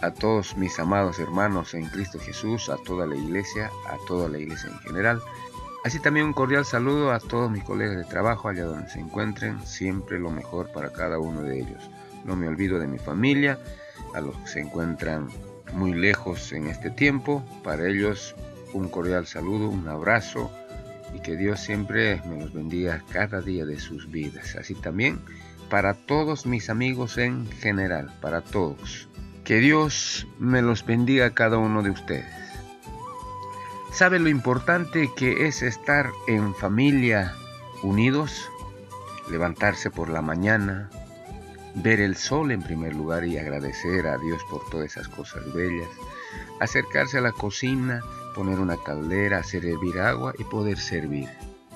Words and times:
a 0.00 0.10
todos 0.12 0.56
mis 0.56 0.78
amados 0.78 1.18
hermanos 1.18 1.74
en 1.74 1.86
Cristo 1.86 2.18
Jesús, 2.18 2.68
a 2.68 2.76
toda 2.84 3.06
la 3.06 3.16
iglesia, 3.16 3.70
a 3.86 3.96
toda 4.06 4.28
la 4.28 4.38
iglesia 4.38 4.70
en 4.70 4.78
general. 4.80 5.22
Así 5.84 5.98
también 5.98 6.26
un 6.26 6.32
cordial 6.32 6.64
saludo 6.64 7.12
a 7.12 7.20
todos 7.20 7.50
mis 7.50 7.64
colegas 7.64 7.96
de 7.96 8.04
trabajo 8.04 8.48
allá 8.48 8.64
donde 8.64 8.88
se 8.90 9.00
encuentren, 9.00 9.64
siempre 9.66 10.18
lo 10.18 10.30
mejor 10.30 10.70
para 10.72 10.92
cada 10.92 11.18
uno 11.18 11.42
de 11.42 11.60
ellos. 11.60 11.90
No 12.24 12.36
me 12.36 12.48
olvido 12.48 12.78
de 12.78 12.86
mi 12.86 12.98
familia, 12.98 13.58
a 14.14 14.20
los 14.20 14.36
que 14.36 14.46
se 14.46 14.60
encuentran 14.60 15.28
muy 15.72 15.94
lejos 15.94 16.52
en 16.52 16.66
este 16.66 16.90
tiempo, 16.90 17.44
para 17.62 17.86
ellos 17.86 18.34
un 18.72 18.88
cordial 18.88 19.26
saludo, 19.26 19.68
un 19.68 19.88
abrazo 19.88 20.50
y 21.14 21.20
que 21.20 21.36
Dios 21.36 21.60
siempre 21.60 22.20
me 22.26 22.38
los 22.38 22.52
bendiga 22.52 23.02
cada 23.10 23.40
día 23.40 23.64
de 23.64 23.78
sus 23.78 24.10
vidas. 24.10 24.56
Así 24.56 24.74
también 24.74 25.18
para 25.68 25.94
todos 25.94 26.46
mis 26.46 26.68
amigos 26.68 27.16
en 27.16 27.50
general, 27.50 28.12
para 28.20 28.40
todos. 28.42 29.08
Que 29.50 29.58
Dios 29.58 30.28
me 30.38 30.62
los 30.62 30.86
bendiga 30.86 31.26
a 31.26 31.34
cada 31.34 31.58
uno 31.58 31.82
de 31.82 31.90
ustedes. 31.90 32.32
¿Sabe 33.90 34.20
lo 34.20 34.28
importante 34.28 35.10
que 35.16 35.48
es 35.48 35.62
estar 35.62 36.12
en 36.28 36.54
familia 36.54 37.34
unidos? 37.82 38.48
Levantarse 39.28 39.90
por 39.90 40.08
la 40.08 40.22
mañana, 40.22 40.88
ver 41.74 42.00
el 42.00 42.14
sol 42.14 42.52
en 42.52 42.62
primer 42.62 42.94
lugar 42.94 43.24
y 43.24 43.38
agradecer 43.38 44.06
a 44.06 44.18
Dios 44.18 44.40
por 44.48 44.70
todas 44.70 44.92
esas 44.92 45.08
cosas 45.08 45.42
bellas. 45.52 45.88
Acercarse 46.60 47.18
a 47.18 47.22
la 47.22 47.32
cocina, 47.32 48.04
poner 48.36 48.60
una 48.60 48.76
caldera, 48.76 49.38
hacer 49.38 49.66
hervir 49.66 49.98
agua 49.98 50.32
y 50.38 50.44
poder 50.44 50.78
servir. 50.78 51.28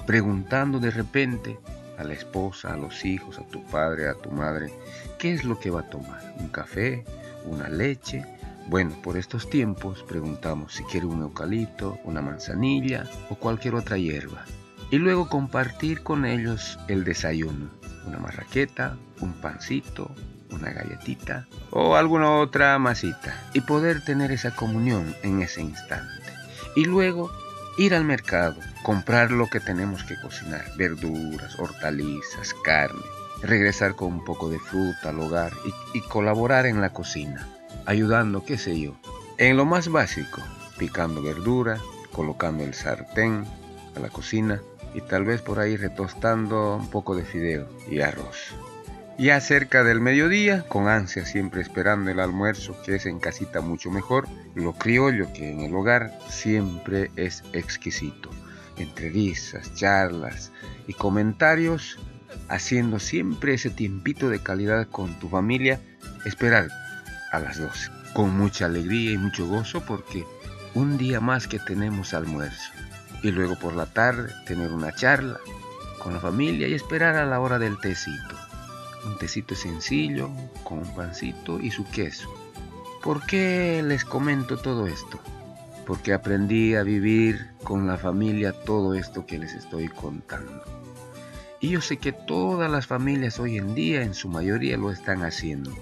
Preguntando 0.06 0.78
de 0.78 0.92
repente 0.92 1.58
a 1.98 2.04
la 2.04 2.12
esposa, 2.12 2.72
a 2.72 2.76
los 2.76 3.04
hijos, 3.04 3.40
a 3.40 3.48
tu 3.48 3.64
padre, 3.64 4.08
a 4.08 4.14
tu 4.14 4.30
madre, 4.30 4.72
¿qué 5.18 5.34
es 5.34 5.42
lo 5.42 5.58
que 5.58 5.70
va 5.70 5.80
a 5.80 5.90
tomar? 5.90 6.22
¿Un 6.38 6.50
café? 6.50 7.04
Una 7.44 7.68
leche. 7.68 8.24
Bueno, 8.68 8.96
por 9.02 9.16
estos 9.16 9.50
tiempos 9.50 10.02
preguntamos 10.02 10.74
si 10.74 10.84
quiere 10.84 11.06
un 11.06 11.22
eucalipto, 11.22 11.98
una 12.04 12.22
manzanilla 12.22 13.04
o 13.30 13.36
cualquier 13.36 13.74
otra 13.74 13.98
hierba. 13.98 14.44
Y 14.90 14.98
luego 14.98 15.28
compartir 15.28 16.02
con 16.02 16.24
ellos 16.24 16.78
el 16.88 17.04
desayuno, 17.04 17.70
una 18.06 18.18
marraqueta, 18.18 18.96
un 19.20 19.32
pancito, 19.34 20.14
una 20.50 20.70
galletita 20.70 21.46
o 21.70 21.96
alguna 21.96 22.38
otra 22.38 22.78
masita. 22.78 23.34
Y 23.52 23.60
poder 23.60 24.04
tener 24.04 24.32
esa 24.32 24.54
comunión 24.54 25.14
en 25.22 25.42
ese 25.42 25.60
instante. 25.60 26.32
Y 26.76 26.84
luego 26.84 27.30
ir 27.76 27.94
al 27.94 28.04
mercado, 28.04 28.56
comprar 28.82 29.30
lo 29.30 29.48
que 29.48 29.60
tenemos 29.60 30.04
que 30.04 30.16
cocinar, 30.20 30.64
verduras, 30.76 31.58
hortalizas, 31.58 32.54
carne, 32.64 33.02
regresar 33.44 33.94
con 33.94 34.12
un 34.12 34.24
poco 34.24 34.48
de 34.48 34.58
fruta 34.58 35.10
al 35.10 35.20
hogar 35.20 35.52
y, 35.92 36.00
colaborar 36.00 36.66
en 36.66 36.80
la 36.80 36.90
cocina, 36.90 37.46
ayudando, 37.86 38.44
qué 38.44 38.58
sé 38.58 38.80
yo, 38.80 38.96
en 39.38 39.56
lo 39.56 39.64
más 39.64 39.88
básico, 39.88 40.42
picando 40.78 41.22
verdura, 41.22 41.78
colocando 42.12 42.64
el 42.64 42.74
sartén 42.74 43.44
a 43.96 44.00
la 44.00 44.08
cocina 44.08 44.60
y 44.94 45.00
tal 45.00 45.24
vez 45.24 45.42
por 45.42 45.58
ahí 45.58 45.76
retostando 45.76 46.76
un 46.76 46.88
poco 46.88 47.16
de 47.16 47.24
fideo 47.24 47.68
y 47.90 48.00
arroz. 48.00 48.54
Ya 49.16 49.40
cerca 49.40 49.84
del 49.84 50.00
mediodía, 50.00 50.64
con 50.66 50.88
ansia 50.88 51.24
siempre 51.24 51.62
esperando 51.62 52.10
el 52.10 52.18
almuerzo, 52.18 52.76
que 52.84 52.96
es 52.96 53.06
en 53.06 53.20
casita 53.20 53.60
mucho 53.60 53.90
mejor, 53.90 54.26
lo 54.54 54.72
criollo 54.72 55.32
que 55.32 55.52
en 55.52 55.60
el 55.60 55.74
hogar 55.74 56.18
siempre 56.28 57.12
es 57.14 57.44
exquisito. 57.52 58.30
Entre 58.76 59.10
risas, 59.10 59.72
charlas 59.74 60.50
y 60.88 60.94
comentarios, 60.94 61.96
haciendo 62.48 62.98
siempre 62.98 63.54
ese 63.54 63.70
tiempito 63.70 64.28
de 64.28 64.42
calidad 64.42 64.88
con 64.88 65.18
tu 65.18 65.28
familia, 65.28 65.80
esperar 66.24 66.68
a 67.32 67.38
las 67.38 67.58
12, 67.58 67.90
con 68.12 68.36
mucha 68.36 68.66
alegría 68.66 69.12
y 69.12 69.18
mucho 69.18 69.46
gozo 69.46 69.84
porque 69.84 70.24
un 70.74 70.98
día 70.98 71.20
más 71.20 71.46
que 71.46 71.58
tenemos 71.58 72.14
almuerzo 72.14 72.72
y 73.22 73.30
luego 73.30 73.56
por 73.56 73.74
la 73.74 73.86
tarde 73.86 74.32
tener 74.46 74.70
una 74.70 74.92
charla 74.92 75.38
con 75.98 76.12
la 76.12 76.20
familia 76.20 76.68
y 76.68 76.74
esperar 76.74 77.16
a 77.16 77.24
la 77.24 77.40
hora 77.40 77.58
del 77.58 77.78
tecito. 77.80 78.36
Un 79.06 79.16
tecito 79.18 79.54
sencillo, 79.54 80.30
con 80.62 80.78
un 80.78 80.94
pancito 80.94 81.58
y 81.60 81.70
su 81.70 81.88
queso. 81.88 82.28
¿Por 83.02 83.24
qué 83.26 83.82
les 83.84 84.04
comento 84.04 84.56
todo 84.56 84.86
esto? 84.86 85.18
Porque 85.86 86.12
aprendí 86.12 86.74
a 86.74 86.82
vivir 86.82 87.50
con 87.62 87.86
la 87.86 87.96
familia 87.96 88.52
todo 88.52 88.94
esto 88.94 89.26
que 89.26 89.38
les 89.38 89.54
estoy 89.54 89.88
contando. 89.88 90.83
Y 91.64 91.70
yo 91.70 91.80
sé 91.80 91.96
que 91.96 92.12
todas 92.12 92.70
las 92.70 92.86
familias 92.86 93.40
hoy 93.40 93.56
en 93.56 93.74
día 93.74 94.02
en 94.02 94.12
su 94.12 94.28
mayoría 94.28 94.76
lo 94.76 94.90
están 94.90 95.22
haciendo. 95.22 95.72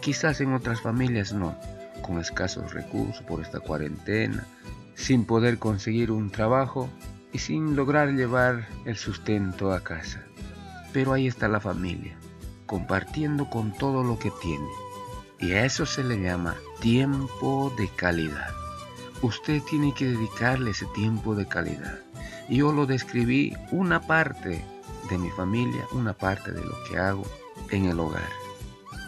Quizás 0.00 0.40
en 0.40 0.54
otras 0.54 0.80
familias 0.80 1.34
no, 1.34 1.54
con 2.00 2.18
escasos 2.18 2.72
recursos 2.72 3.20
por 3.24 3.42
esta 3.42 3.60
cuarentena, 3.60 4.46
sin 4.94 5.26
poder 5.26 5.58
conseguir 5.58 6.10
un 6.10 6.30
trabajo 6.30 6.88
y 7.34 7.38
sin 7.38 7.76
lograr 7.76 8.14
llevar 8.14 8.66
el 8.86 8.96
sustento 8.96 9.72
a 9.72 9.80
casa. 9.80 10.22
Pero 10.94 11.12
ahí 11.12 11.26
está 11.26 11.48
la 11.48 11.60
familia, 11.60 12.16
compartiendo 12.64 13.50
con 13.50 13.74
todo 13.76 14.02
lo 14.02 14.18
que 14.18 14.32
tiene. 14.40 14.70
Y 15.38 15.52
a 15.52 15.66
eso 15.66 15.84
se 15.84 16.02
le 16.02 16.18
llama 16.18 16.56
tiempo 16.80 17.70
de 17.76 17.90
calidad. 17.94 18.54
Usted 19.20 19.60
tiene 19.68 19.92
que 19.92 20.06
dedicarle 20.06 20.70
ese 20.70 20.86
tiempo 20.94 21.34
de 21.34 21.46
calidad. 21.46 21.98
Yo 22.48 22.72
lo 22.72 22.86
describí 22.86 23.54
una 23.70 24.00
parte 24.00 24.64
de 25.10 25.18
mi 25.18 25.30
familia, 25.30 25.86
una 25.92 26.14
parte 26.14 26.52
de 26.52 26.64
lo 26.64 26.76
que 26.84 26.98
hago 26.98 27.24
en 27.70 27.86
el 27.86 28.00
hogar. 28.00 28.30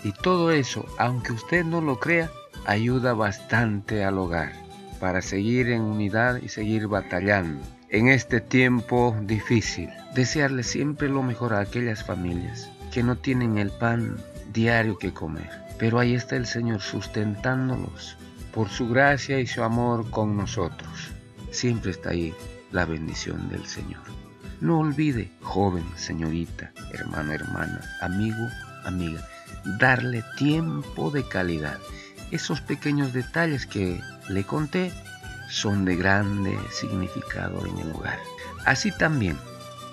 Y 0.05 0.13
todo 0.13 0.51
eso, 0.51 0.85
aunque 0.99 1.33
usted 1.33 1.65
no 1.65 1.81
lo 1.81 1.99
crea, 1.99 2.31
ayuda 2.67 3.15
bastante 3.15 4.05
al 4.05 4.19
hogar 4.19 4.53
para 5.01 5.23
seguir 5.23 5.71
en 5.71 5.83
unidad 5.83 6.41
y 6.43 6.49
seguir 6.49 6.89
batallando 6.89 7.63
en 7.89 8.09
este 8.09 8.41
tiempo 8.41 9.17
difícil. 9.23 9.91
Desearle 10.15 10.63
siempre 10.63 11.09
lo 11.09 11.23
mejor 11.23 11.55
a 11.55 11.61
aquellas 11.61 12.05
familias 12.05 12.71
que 12.93 13.03
no 13.03 13.17
tienen 13.17 13.59
el 13.59 13.71
pan 13.71 14.17
diario 14.53 14.99
que 14.99 15.13
comer. 15.13 15.51
Pero 15.79 15.99
ahí 15.99 16.15
está 16.15 16.37
el 16.37 16.47
Señor 16.47 16.81
sustentándolos 16.81 18.17
por 18.55 18.69
su 18.69 18.89
gracia 18.89 19.41
y 19.41 19.47
su 19.47 19.63
amor 19.63 20.11
con 20.11 20.37
nosotros. 20.37 21.11
Siempre 21.51 21.91
está 21.91 22.11
ahí 22.11 22.35
la 22.71 22.85
bendición 22.85 23.49
del 23.49 23.67
Señor. 23.67 24.03
No 24.63 24.79
olvide, 24.79 25.29
joven, 25.41 25.85
señorita, 25.97 26.71
hermano, 26.93 27.33
hermana, 27.33 27.81
amigo, 28.01 28.47
amiga, 28.85 29.21
darle 29.81 30.23
tiempo 30.37 31.11
de 31.11 31.27
calidad. 31.27 31.79
Esos 32.31 32.61
pequeños 32.61 33.13
detalles 33.13 33.67
que 33.67 34.01
le 34.29 34.45
conté 34.45 34.93
son 35.51 35.85
de 35.85 35.97
grande 35.97 36.57
significado 36.71 37.67
en 37.67 37.77
el 37.77 37.91
hogar. 37.91 38.21
Así 38.65 38.93
también 38.93 39.37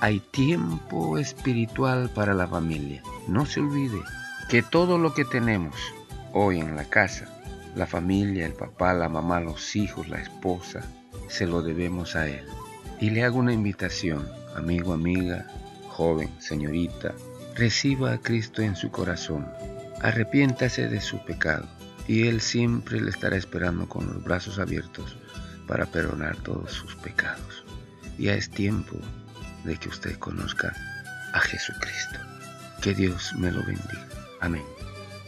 hay 0.01 0.19
tiempo 0.19 1.17
espiritual 1.17 2.11
para 2.13 2.35
la 2.35 2.47
familia. 2.47 3.01
No 3.27 3.47
se 3.47 3.61
olvide 3.61 4.03
que 4.49 4.61
todo 4.61 4.99
lo 4.99 5.15
que 5.15 5.25
tenemos 5.25 5.73
hoy 6.31 6.59
en 6.59 6.75
la 6.75 6.85
casa, 6.85 7.25
la 7.75 7.87
familia, 7.87 8.45
el 8.45 8.53
papá, 8.53 8.93
la 8.93 9.09
mamá, 9.09 9.39
los 9.39 9.75
hijos, 9.75 10.07
la 10.09 10.21
esposa, 10.21 10.81
se 11.27 11.47
lo 11.47 11.63
debemos 11.63 12.15
a 12.15 12.27
Él. 12.27 12.45
Y 12.99 13.09
le 13.11 13.23
hago 13.23 13.39
una 13.39 13.53
invitación 13.53 14.27
amigo, 14.55 14.93
amiga, 14.93 15.47
joven, 15.87 16.29
señorita, 16.39 17.13
reciba 17.55 18.13
a 18.13 18.17
Cristo 18.17 18.61
en 18.61 18.75
su 18.75 18.91
corazón, 18.91 19.47
arrepiéntase 20.01 20.87
de 20.87 21.01
su 21.01 21.23
pecado 21.23 21.67
y 22.07 22.27
Él 22.27 22.41
siempre 22.41 22.99
le 22.99 23.09
estará 23.09 23.37
esperando 23.37 23.87
con 23.87 24.07
los 24.07 24.23
brazos 24.23 24.59
abiertos 24.59 25.15
para 25.67 25.85
perdonar 25.85 26.35
todos 26.37 26.71
sus 26.71 26.95
pecados. 26.95 27.63
Ya 28.17 28.33
es 28.33 28.49
tiempo 28.49 28.97
de 29.63 29.77
que 29.77 29.89
usted 29.89 30.17
conozca 30.17 30.73
a 31.33 31.39
Jesucristo. 31.39 32.19
Que 32.81 32.95
Dios 32.95 33.33
me 33.37 33.51
lo 33.51 33.59
bendiga. 33.63 34.07
Amén. 34.41 34.63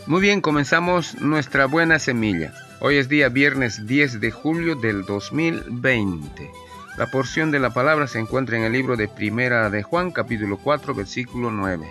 Muy 0.08 0.22
bien, 0.22 0.42
comenzamos 0.42 1.22
nuestra 1.22 1.68
buena 1.68 2.00
semilla. 2.00 2.54
Hoy 2.80 2.98
es 2.98 3.08
día 3.08 3.30
viernes 3.30 3.86
10 3.86 4.20
de 4.20 4.32
julio 4.32 4.76
del 4.76 5.06
2020. 5.06 6.50
La 6.98 7.08
porción 7.08 7.52
de 7.52 7.60
la 7.60 7.70
palabra 7.70 8.06
se 8.08 8.20
encuentra 8.20 8.58
en 8.58 8.64
el 8.64 8.74
libro 8.74 8.98
de 8.98 9.08
Primera 9.08 9.70
de 9.70 9.82
Juan, 9.82 10.12
capítulo 10.12 10.58
4, 10.58 10.94
versículo 10.94 11.50
9. 11.50 11.90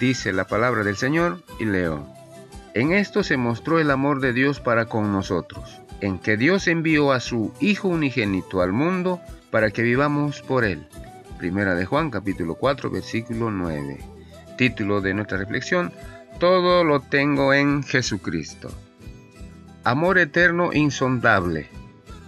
Dice 0.00 0.32
la 0.32 0.46
palabra 0.46 0.82
del 0.82 0.96
Señor 0.96 1.44
y 1.60 1.64
leo. 1.64 2.12
En 2.74 2.92
esto 2.92 3.22
se 3.22 3.36
mostró 3.36 3.78
el 3.78 3.90
amor 3.90 4.20
de 4.20 4.32
Dios 4.32 4.58
para 4.58 4.86
con 4.86 5.12
nosotros, 5.12 5.80
en 6.00 6.18
que 6.18 6.36
Dios 6.36 6.66
envió 6.66 7.12
a 7.12 7.20
su 7.20 7.52
Hijo 7.60 7.86
unigénito 7.86 8.62
al 8.62 8.72
mundo 8.72 9.20
para 9.52 9.70
que 9.70 9.82
vivamos 9.82 10.42
por 10.42 10.64
él. 10.64 10.88
Primera 11.38 11.76
de 11.76 11.86
Juan 11.86 12.10
capítulo 12.10 12.56
4 12.56 12.90
versículo 12.90 13.50
9. 13.50 13.98
Título 14.58 15.00
de 15.00 15.14
nuestra 15.14 15.38
reflexión, 15.38 15.92
Todo 16.40 16.82
lo 16.82 17.00
tengo 17.00 17.54
en 17.54 17.84
Jesucristo. 17.84 18.72
Amor 19.84 20.18
eterno 20.18 20.72
insondable 20.72 21.68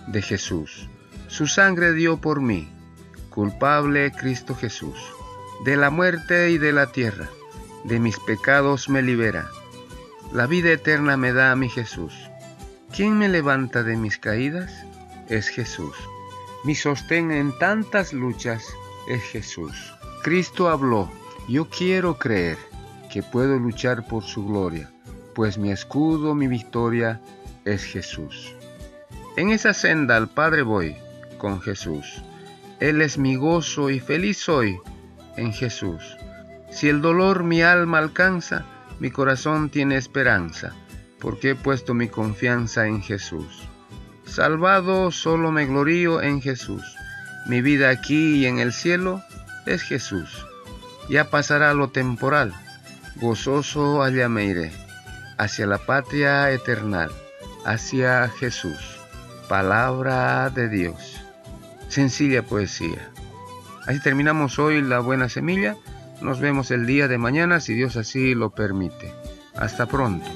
de 0.07 0.23
Jesús. 0.23 0.89
Su 1.35 1.49
sangre 1.49 1.95
dio 1.95 2.19
por 2.19 2.41
mí, 2.41 2.69
culpable 3.29 4.13
Cristo 4.13 4.55
Jesús. 4.55 4.95
De 5.65 5.77
la 5.77 5.91
muerte 5.91 6.53
y 6.53 6.59
de 6.59 6.73
la 6.73 6.93
tierra, 6.93 7.29
de 7.83 7.99
mis 7.99 8.21
pecados 8.21 8.89
me 8.89 9.03
libera. 9.03 9.49
La 10.33 10.47
vida 10.47 10.71
eterna 10.71 11.17
me 11.17 11.33
da 11.33 11.57
mi 11.57 11.69
Jesús. 11.69 12.15
¿Quién 12.95 13.19
me 13.19 13.29
levanta 13.29 13.83
de 13.83 13.97
mis 13.97 14.17
caídas? 14.17 14.87
Es 15.29 15.49
Jesús. 15.49 15.97
Mi 16.63 16.77
sostén 16.77 17.33
en 17.33 17.51
tantas 17.59 18.13
luchas 18.13 18.65
es 19.09 19.21
Jesús. 19.25 19.93
Cristo 20.23 20.69
habló, 20.69 21.11
yo 21.49 21.69
quiero 21.69 22.17
creer 22.17 22.59
que 23.13 23.25
puedo 23.25 23.59
luchar 23.59 24.07
por 24.07 24.23
su 24.23 24.47
gloria, 24.47 24.89
pues 25.35 25.59
mi 25.59 25.73
escudo, 25.73 26.37
mi 26.37 26.47
victoria 26.47 27.21
es 27.65 27.83
Jesús. 27.83 28.55
En 29.37 29.51
esa 29.51 29.75
senda 29.75 30.17
al 30.17 30.29
Padre 30.29 30.63
voy 30.63 30.97
con 31.35 31.61
Jesús. 31.61 32.23
Él 32.81 33.01
es 33.03 33.19
mi 33.19 33.37
gozo 33.37 33.91
y 33.91 34.01
feliz 34.01 34.39
soy 34.39 34.79
en 35.37 35.53
Jesús. 35.53 36.17
Si 36.71 36.89
el 36.89 37.01
dolor 37.01 37.45
mi 37.45 37.63
alma 37.63 37.99
alcanza, 37.99 38.65
mi 39.01 39.11
corazón 39.11 39.71
tiene 39.71 39.97
esperanza, 39.97 40.75
porque 41.21 41.51
he 41.51 41.55
puesto 41.55 41.95
mi 41.95 42.09
confianza 42.09 42.87
en 42.87 43.03
Jesús. 43.03 43.69
Salvado 44.25 45.11
solo 45.11 45.53
me 45.53 45.67
glorío 45.67 46.23
en 46.23 46.41
Jesús. 46.41 46.83
Mi 47.47 47.61
vida 47.61 47.91
aquí 47.91 48.37
y 48.37 48.47
en 48.47 48.59
el 48.59 48.73
cielo 48.73 49.23
es 49.67 49.83
Jesús. 49.83 50.47
Ya 51.09 51.31
pasará 51.31 51.75
lo 51.75 51.91
temporal, 51.91 52.55
gozoso 53.17 54.03
allá 54.03 54.29
me 54.29 54.47
iré, 54.47 54.73
hacia 55.39 55.67
la 55.67 55.79
patria 55.79 56.51
eternal, 56.51 57.11
hacia 57.65 58.29
Jesús. 58.29 58.94
Palabra 59.49 60.49
de 60.51 60.69
Dios. 60.69 61.21
Sencilla 61.89 62.43
poesía. 62.43 63.11
Así 63.87 64.01
terminamos 64.01 64.59
hoy 64.59 64.81
la 64.81 65.01
buena 65.01 65.29
semilla. 65.29 65.77
Nos 66.23 66.41
vemos 66.41 66.71
el 66.71 66.87
día 66.87 67.09
de 67.09 67.19
mañana 67.19 67.61
si 67.61 67.75
Dios 67.75 67.97
así 67.97 68.35
lo 68.35 68.51
permite. 68.51 69.13
Hasta 69.55 69.87
pronto. 69.87 70.27